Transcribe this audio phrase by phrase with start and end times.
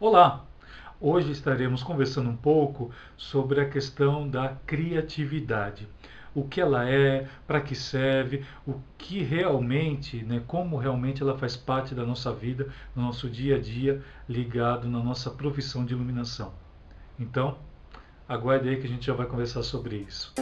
[0.00, 0.46] Olá!
[0.98, 5.86] Hoje estaremos conversando um pouco sobre a questão da criatividade.
[6.34, 11.54] O que ela é, para que serve, o que realmente, né, como realmente ela faz
[11.54, 16.54] parte da nossa vida, no nosso dia a dia, ligado na nossa profissão de iluminação.
[17.18, 17.58] Então,
[18.26, 20.32] aguarde aí que a gente já vai conversar sobre isso.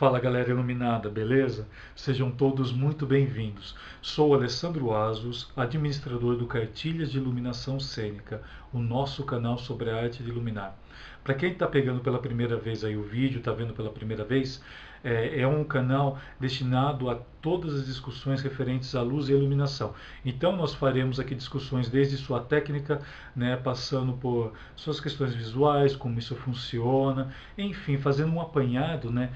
[0.00, 1.68] Fala galera iluminada, beleza?
[1.94, 3.76] Sejam todos muito bem-vindos.
[4.00, 8.40] Sou Alessandro Asos, administrador do Cartilhas de Iluminação Cênica,
[8.72, 10.74] o nosso canal sobre a arte de iluminar.
[11.22, 14.62] Para quem está pegando pela primeira vez aí o vídeo, está vendo pela primeira vez,
[15.04, 19.94] é, é, um canal destinado a todas as discussões referentes à luz e iluminação.
[20.24, 23.00] Então nós faremos aqui discussões desde sua técnica,
[23.34, 29.30] né, passando por suas questões visuais, como isso funciona, enfim, fazendo um apanhado, né,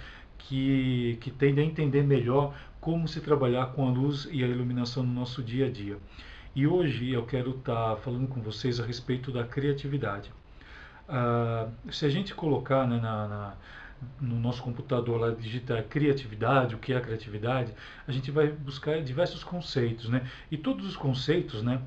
[0.48, 5.02] que, que tende a entender melhor como se trabalhar com a luz e a iluminação
[5.02, 5.96] no nosso dia a dia.
[6.54, 10.30] E hoje eu quero estar tá falando com vocês a respeito da criatividade.
[11.08, 13.54] Ah, se a gente colocar né, na, na,
[14.20, 17.72] no nosso computador lá, digitar criatividade, o que é a criatividade,
[18.06, 20.08] a gente vai buscar diversos conceitos.
[20.08, 20.28] Né?
[20.50, 21.80] E todos os conceitos, né,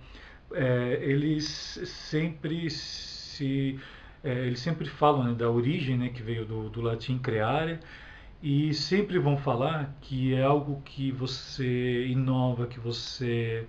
[0.51, 1.45] é, eles
[1.85, 3.79] sempre se...
[4.23, 7.79] É, eles sempre falam né, da origem, né, que veio do, do latim creare,
[8.41, 13.65] e sempre vão falar que é algo que você inova, que você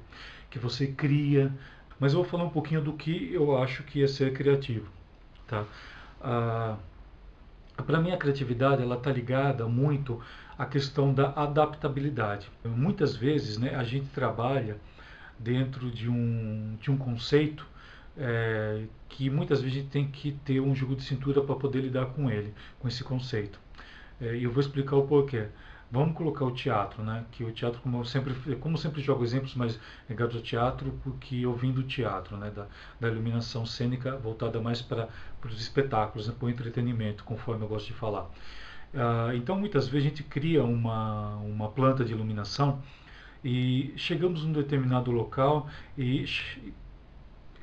[0.51, 1.53] que você cria.
[2.01, 4.89] Mas eu vou falar um pouquinho do que eu acho que é ser criativo,
[5.47, 5.65] tá?
[6.21, 6.77] Ah,
[7.87, 10.21] para mim a criatividade ela está ligada muito
[10.57, 12.51] à questão da adaptabilidade.
[12.65, 14.77] Muitas vezes, né, a gente trabalha
[15.39, 17.67] dentro de um de um conceito
[18.17, 21.81] é, que muitas vezes a gente tem que ter um jogo de cintura para poder
[21.83, 23.61] lidar com ele, com esse conceito.
[24.21, 25.49] É, e eu vou explicar o porquê.
[25.91, 27.25] Vamos colocar o teatro, né?
[27.33, 30.93] Que o teatro, como eu sempre, como eu sempre jogo exemplos mais ligados ao teatro,
[31.03, 32.51] porque eu vim do teatro, né?
[32.51, 32.67] Da,
[33.01, 35.09] da iluminação cênica voltada mais para
[35.45, 36.35] os espetáculos, né?
[36.39, 38.31] para o entretenimento, conforme eu gosto de falar.
[38.95, 42.83] Ah, então, muitas vezes a gente cria uma, uma planta de iluminação
[43.45, 46.25] e chegamos num determinado local e,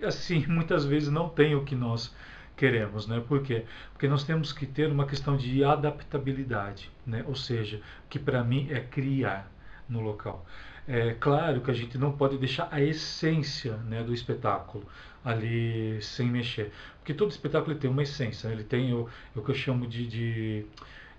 [0.04, 2.14] assim, muitas vezes não tem o que nós
[2.56, 3.22] queremos, né?
[3.28, 3.66] Por quê?
[3.92, 7.24] Porque nós temos que ter uma questão de adaptabilidade, né?
[7.28, 9.52] Ou seja, que para mim é criar
[9.88, 10.46] no local.
[10.88, 14.86] É claro que a gente não pode deixar a essência né, do espetáculo
[15.24, 19.56] ali sem mexer, porque todo espetáculo tem uma essência, ele tem o, o que eu
[19.56, 20.66] chamo de, de,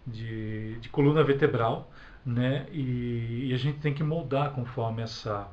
[0.07, 1.91] de, de coluna vertebral,
[2.25, 2.67] né?
[2.73, 5.49] E, e, a gente tem que moldar conforme essa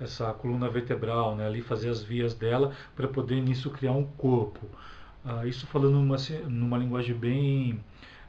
[0.00, 1.46] essa coluna vertebral, né?
[1.46, 4.68] Ali fazer as vias dela para poder nisso criar um corpo.
[5.24, 6.16] Ah, isso falando numa,
[6.48, 7.80] numa linguagem bem,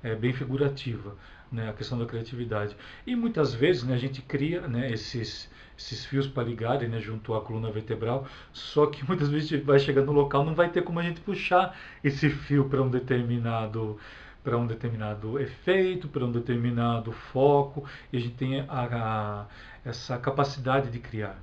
[0.02, 1.14] é, bem figurativa,
[1.52, 2.76] né, a questão da criatividade.
[3.06, 7.34] E muitas vezes né, a gente cria né, esses, esses fios para ligarem né, junto
[7.34, 10.70] à coluna vertebral, só que muitas vezes a gente vai chegar no local não vai
[10.70, 14.00] ter como a gente puxar esse fio para um determinado
[14.42, 19.46] para um determinado efeito, para um determinado foco, e a gente tem a, a,
[19.84, 21.36] essa capacidade de criar.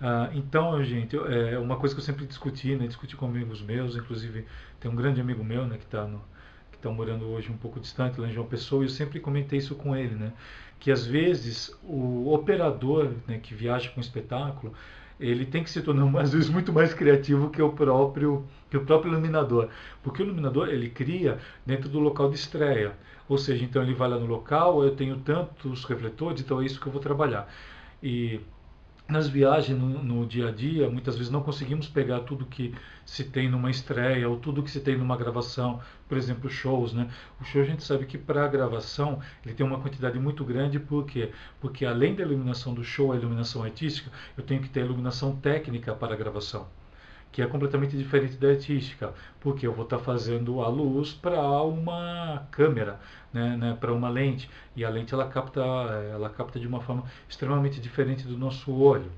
[0.00, 3.96] Ah, então, gente, é uma coisa que eu sempre discuti, né, discuti com amigos meus,
[3.96, 4.44] inclusive
[4.80, 6.06] tem um grande amigo meu, né, que está
[6.70, 9.58] que está morando hoje um pouco distante, lá em João Pessoa, e eu sempre comentei
[9.58, 10.32] isso com ele, né,
[10.80, 14.74] que às vezes o operador, né, que viaja com espetáculo,
[15.18, 18.84] ele tem que se tornar às vezes muito mais criativo que o próprio que o
[18.84, 19.68] próprio iluminador,
[20.02, 22.96] porque o iluminador ele cria dentro do local de estreia,
[23.28, 26.80] ou seja, então ele vai lá no local, eu tenho tantos refletores, então é isso
[26.80, 27.48] que eu vou trabalhar.
[28.02, 28.40] E
[29.08, 33.24] nas viagens no, no, dia a dia, muitas vezes não conseguimos pegar tudo que se
[33.24, 37.10] tem numa estreia ou tudo que se tem numa gravação, por exemplo, shows, né?
[37.40, 40.78] O show a gente sabe que para a gravação ele tem uma quantidade muito grande,
[40.78, 41.30] por quê?
[41.60, 45.36] Porque além da iluminação do show, a iluminação artística, eu tenho que ter a iluminação
[45.36, 46.66] técnica para a gravação
[47.34, 52.46] que é completamente diferente da artística, porque eu vou estar fazendo a luz para uma
[52.52, 53.00] câmera,
[53.32, 57.02] né, né, para uma lente, e a lente ela capta, ela capta de uma forma
[57.28, 59.10] extremamente diferente do nosso olho.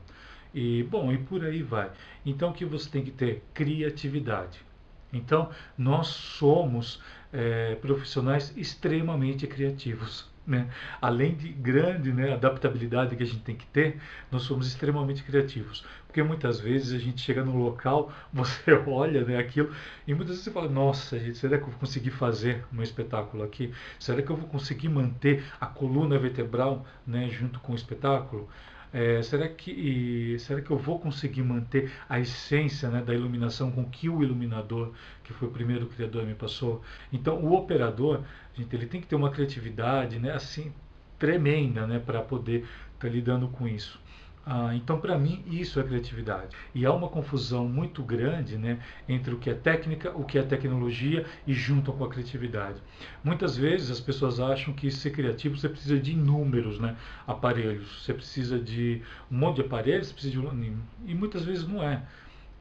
[0.54, 1.90] E bom, e por aí vai.
[2.24, 4.64] Então que você tem que ter criatividade.
[5.12, 10.26] Então nós somos é, profissionais extremamente criativos.
[10.46, 10.68] Né?
[11.00, 14.00] Além de grande né, adaptabilidade que a gente tem que ter,
[14.30, 15.84] nós somos extremamente criativos.
[16.06, 19.74] Porque muitas vezes a gente chega no local, você olha né, aquilo
[20.06, 23.42] e muitas vezes você fala: Nossa, gente, será que eu vou conseguir fazer um espetáculo
[23.42, 23.72] aqui?
[23.98, 28.48] Será que eu vou conseguir manter a coluna vertebral né, junto com o espetáculo?
[28.92, 33.84] É, será, que, será que eu vou conseguir manter a essência né, da iluminação com
[33.84, 34.92] que o iluminador,
[35.22, 36.82] que foi o primeiro criador, me passou?
[37.12, 38.22] Então, o operador,
[38.54, 40.72] gente, ele tem que ter uma criatividade né, assim
[41.18, 42.68] tremenda né, para poder estar
[43.00, 44.00] tá lidando com isso.
[44.48, 46.56] Ah, então, para mim, isso é criatividade.
[46.72, 48.78] E há uma confusão muito grande né,
[49.08, 52.80] entre o que é técnica, o que é tecnologia e junto com a criatividade.
[53.24, 56.96] Muitas vezes as pessoas acham que ser criativo você precisa de inúmeros né,
[57.26, 60.72] aparelhos, você precisa de um monte de aparelhos, precisa de
[61.06, 62.04] e muitas vezes não é.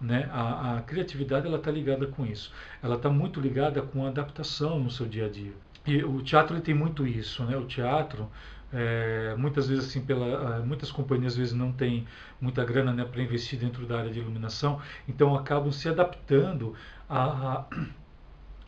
[0.02, 0.28] Né?
[0.32, 2.52] A, a criatividade ela está ligada com isso.
[2.82, 5.54] Ela está muito ligada com a adaptação no seu dia a dia.
[5.86, 7.56] E o teatro ele tem muito isso, né?
[7.56, 8.28] O teatro
[8.76, 12.06] é, muitas vezes assim pela muitas companhias às vezes não têm
[12.42, 16.76] muita grana né, para investir dentro da área de iluminação então acabam se adaptando
[17.10, 17.66] a,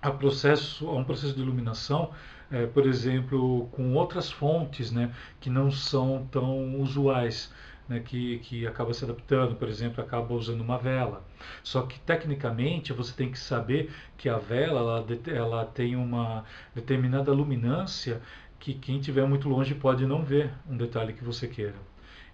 [0.02, 2.12] a, processo a um processo de iluminação
[2.50, 7.54] é, por exemplo com outras fontes né, que não são tão usuais
[7.88, 11.24] né, que, que acaba se adaptando, por exemplo, acaba usando uma vela.
[11.64, 16.44] Só que tecnicamente você tem que saber que a vela ela, ela tem uma
[16.76, 18.22] determinada luminância
[18.60, 21.76] que quem estiver muito longe pode não ver um detalhe que você queira.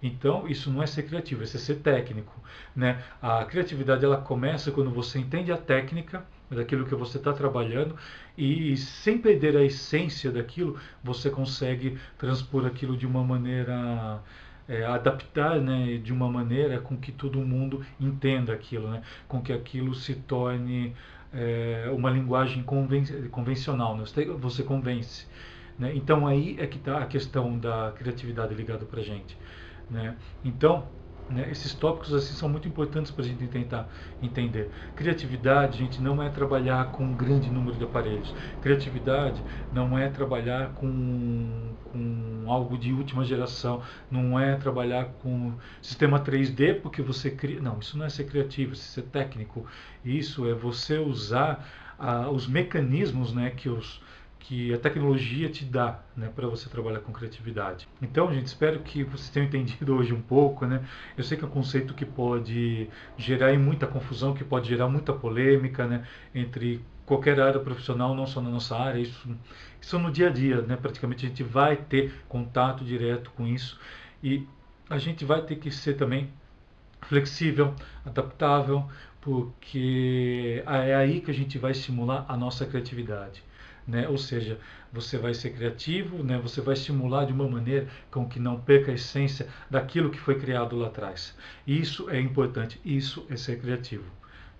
[0.02, 2.32] Então, isso não é ser criativo, é ser técnico.
[2.76, 3.02] Né?
[3.22, 7.96] A criatividade ela começa quando você entende a técnica daquilo que você está trabalhando
[8.36, 14.22] e, sem perder a essência daquilo, você consegue transpor aquilo de uma maneira
[14.68, 19.52] é, adaptar né, de uma maneira com que todo mundo entenda aquilo, né, com que
[19.52, 20.94] aquilo se torne
[21.32, 24.04] é, uma linguagem conven convencional, né,
[24.38, 25.26] você convence.
[25.78, 29.36] Né, então aí é que está a questão da criatividade ligada para a gente.
[29.90, 30.16] Né?
[30.44, 30.88] Então,
[31.28, 31.48] né?
[31.50, 33.88] Esses tópicos assim são muito importantes para a gente tentar
[34.22, 34.70] entender.
[34.94, 38.34] Criatividade, gente, não é trabalhar com um grande número de aparelhos.
[38.60, 39.42] Criatividade
[39.72, 43.82] não é trabalhar com, com algo de última geração.
[44.10, 47.60] Não é trabalhar com sistema 3D porque você cria.
[47.60, 49.66] Não, isso não é ser criativo, isso é ser técnico.
[50.04, 51.66] Isso é você usar
[51.98, 54.02] ah, os mecanismos né, que os
[54.46, 57.88] que a tecnologia te dá né, para você trabalhar com criatividade.
[58.02, 60.66] Então, gente, espero que vocês tenham entendido hoje um pouco.
[60.66, 60.84] Né?
[61.16, 65.14] Eu sei que é um conceito que pode gerar muita confusão, que pode gerar muita
[65.14, 69.00] polêmica né, entre qualquer área profissional, não só na nossa área.
[69.00, 69.34] Isso,
[69.80, 70.76] isso no dia a dia, né?
[70.76, 73.80] praticamente a gente vai ter contato direto com isso
[74.22, 74.46] e
[74.90, 76.28] a gente vai ter que ser também
[77.00, 77.74] flexível,
[78.04, 78.86] adaptável,
[79.24, 83.42] porque é aí que a gente vai estimular a nossa criatividade
[83.86, 84.08] né?
[84.08, 84.58] Ou seja,
[84.92, 86.38] você vai ser criativo, né?
[86.38, 90.38] Você vai estimular de uma maneira com que não perca a essência daquilo que foi
[90.38, 91.36] criado lá atrás.
[91.66, 94.04] Isso é importante, isso é ser criativo.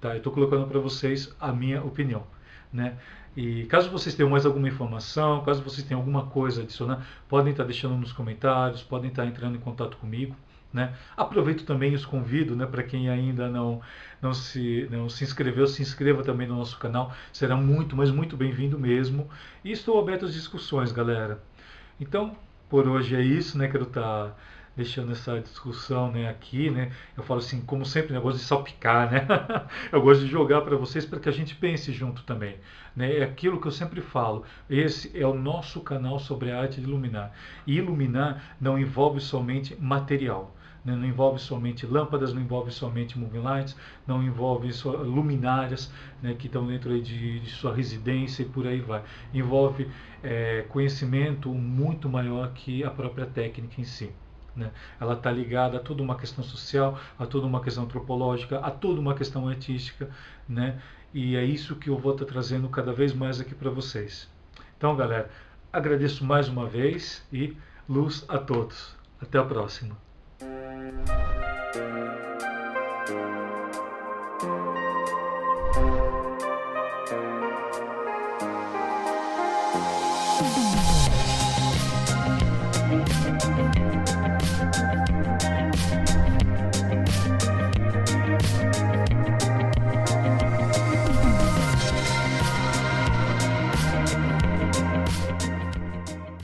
[0.01, 0.11] Tá?
[0.11, 2.27] Eu estou colocando para vocês a minha opinião.
[2.73, 2.97] Né?
[3.37, 7.65] E caso vocês tenham mais alguma informação, caso vocês tenham alguma coisa adicionar, podem estar
[7.65, 10.37] deixando nos comentários, podem estar entrando em contato comigo.
[10.75, 10.93] Né?
[11.17, 13.81] Aproveito também e os convido né, para quem ainda não,
[14.21, 17.15] não, se, não se inscreveu, se inscreva também no nosso canal.
[17.33, 19.31] Será muito, mas muito bem-vindo mesmo.
[19.65, 21.41] E estou aberto às discussões, galera.
[22.01, 22.37] Então,
[22.69, 23.69] por hoje é isso, né?
[23.69, 24.01] Quero estar
[24.31, 24.37] tá
[24.77, 26.91] deixando essa discussão né, aqui, né?
[27.17, 29.27] Eu falo assim, como sempre, né, eu gosto de salpicar, né?
[29.93, 32.57] eu gosto de jogar para vocês para que a gente pense junto também.
[32.97, 33.19] Né?
[33.19, 34.45] É aquilo que eu sempre falo.
[34.69, 37.33] Esse é o nosso canal sobre a arte de iluminar.
[37.65, 40.54] E iluminar não envolve somente material
[40.85, 40.95] né?
[40.95, 43.77] não envolve somente lâmpadas, não envolve somente moving lights,
[44.07, 48.81] não envolve só luminárias né, que estão dentro de, de, sua residência e por aí
[48.81, 49.03] vai.
[49.33, 49.89] Envolve
[50.23, 54.13] é, conhecimento muito maior que a própria técnica em si.
[54.55, 54.71] Né?
[55.01, 59.01] Ela está ligada a toda uma questão social, a toda uma questão antropológica, a toda
[59.01, 60.09] uma questão artística,
[60.49, 60.81] né?
[61.13, 64.29] E é isso que eu vou estar tá trazendo cada vez mais aqui para vocês.
[64.77, 65.31] Então, galera,
[65.73, 67.57] agradeço mais uma vez e
[67.89, 68.97] luz a todos.
[69.21, 69.97] Até a próxima.